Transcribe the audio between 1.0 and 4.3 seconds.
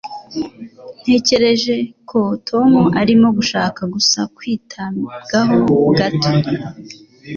Ntekereza ko Tom arimo gushaka gusa